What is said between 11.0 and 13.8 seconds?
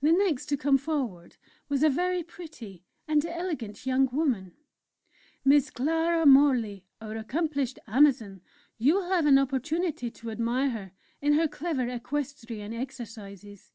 in her clever equestrian exercises."